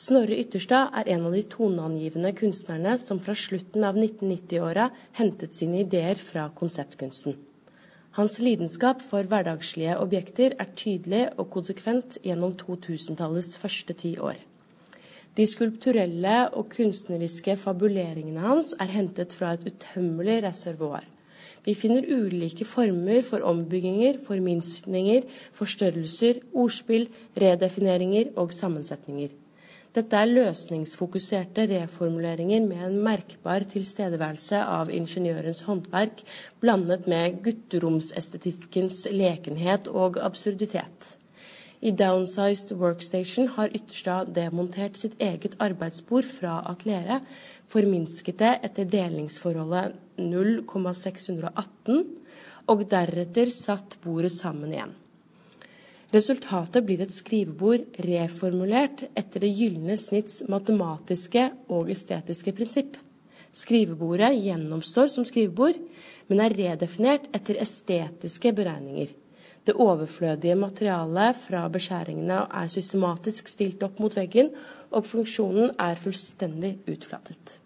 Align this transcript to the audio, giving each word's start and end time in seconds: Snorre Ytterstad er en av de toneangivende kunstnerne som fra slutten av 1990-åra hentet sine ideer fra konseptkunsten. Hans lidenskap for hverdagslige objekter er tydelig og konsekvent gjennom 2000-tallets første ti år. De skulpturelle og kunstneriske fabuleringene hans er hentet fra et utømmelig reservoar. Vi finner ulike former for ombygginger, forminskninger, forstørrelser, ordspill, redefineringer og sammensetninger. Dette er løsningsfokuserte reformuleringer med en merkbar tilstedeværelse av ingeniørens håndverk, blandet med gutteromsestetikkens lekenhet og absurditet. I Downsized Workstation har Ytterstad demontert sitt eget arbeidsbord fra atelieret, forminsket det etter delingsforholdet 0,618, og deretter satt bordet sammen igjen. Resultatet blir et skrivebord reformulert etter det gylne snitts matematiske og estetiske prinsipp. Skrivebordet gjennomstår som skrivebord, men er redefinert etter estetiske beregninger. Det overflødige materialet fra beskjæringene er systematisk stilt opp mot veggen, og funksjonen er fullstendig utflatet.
Snorre 0.00 0.32
Ytterstad 0.40 0.94
er 0.96 1.08
en 1.12 1.26
av 1.28 1.34
de 1.36 1.42
toneangivende 1.52 2.30
kunstnerne 2.32 2.94
som 3.02 3.18
fra 3.20 3.34
slutten 3.36 3.82
av 3.84 3.98
1990-åra 4.00 4.86
hentet 5.18 5.52
sine 5.52 5.82
ideer 5.82 6.16
fra 6.16 6.46
konseptkunsten. 6.56 7.34
Hans 8.16 8.38
lidenskap 8.40 9.02
for 9.04 9.28
hverdagslige 9.28 9.98
objekter 10.00 10.54
er 10.56 10.70
tydelig 10.72 11.26
og 11.34 11.50
konsekvent 11.52 12.16
gjennom 12.24 12.54
2000-tallets 12.62 13.58
første 13.60 13.98
ti 14.00 14.14
år. 14.16 14.38
De 15.36 15.44
skulpturelle 15.46 16.38
og 16.56 16.72
kunstneriske 16.72 17.58
fabuleringene 17.60 18.40
hans 18.40 18.72
er 18.80 18.88
hentet 18.94 19.36
fra 19.36 19.52
et 19.58 19.68
utømmelig 19.68 20.38
reservoar. 20.46 21.04
Vi 21.68 21.76
finner 21.76 22.08
ulike 22.08 22.64
former 22.64 23.20
for 23.28 23.44
ombygginger, 23.44 24.16
forminskninger, 24.24 25.28
forstørrelser, 25.60 26.40
ordspill, 26.56 27.10
redefineringer 27.36 28.32
og 28.40 28.56
sammensetninger. 28.56 29.36
Dette 29.90 30.14
er 30.14 30.28
løsningsfokuserte 30.30 31.64
reformuleringer 31.66 32.62
med 32.62 32.82
en 32.86 33.00
merkbar 33.02 33.64
tilstedeværelse 33.72 34.60
av 34.62 34.92
ingeniørens 34.94 35.64
håndverk, 35.66 36.22
blandet 36.62 37.08
med 37.10 37.40
gutteromsestetikkens 37.42 39.08
lekenhet 39.10 39.90
og 39.90 40.20
absurditet. 40.22 41.16
I 41.82 41.90
Downsized 41.90 42.76
Workstation 42.78 43.50
har 43.56 43.74
Ytterstad 43.74 44.30
demontert 44.36 45.00
sitt 45.00 45.18
eget 45.18 45.58
arbeidsbord 45.58 46.28
fra 46.28 46.60
atelieret, 46.70 47.26
forminsket 47.66 48.38
det 48.44 48.54
etter 48.70 48.86
delingsforholdet 48.94 49.98
0,618, 50.22 52.04
og 52.70 52.86
deretter 52.94 53.50
satt 53.50 53.98
bordet 54.04 54.36
sammen 54.38 54.70
igjen. 54.70 54.99
Resultatet 56.10 56.82
blir 56.82 57.04
et 57.04 57.12
skrivebord 57.14 57.84
reformulert 58.02 59.04
etter 59.14 59.44
det 59.44 59.52
gylne 59.54 59.94
snitts 59.94 60.40
matematiske 60.50 61.44
og 61.70 61.92
estetiske 61.94 62.54
prinsipp. 62.56 62.96
Skrivebordet 63.54 64.32
gjennomstår 64.42 65.06
som 65.10 65.26
skrivebord, 65.26 65.78
men 66.26 66.42
er 66.42 66.56
redefinert 66.58 67.30
etter 67.34 67.60
estetiske 67.62 68.50
beregninger. 68.58 69.14
Det 69.62 69.76
overflødige 69.78 70.58
materialet 70.58 71.38
fra 71.44 71.62
beskjæringene 71.70 72.42
er 72.58 72.74
systematisk 72.74 73.50
stilt 73.50 73.82
opp 73.86 74.02
mot 74.02 74.14
veggen, 74.16 74.50
og 74.90 75.06
funksjonen 75.06 75.76
er 75.78 75.98
fullstendig 76.00 76.78
utflatet. 76.90 77.60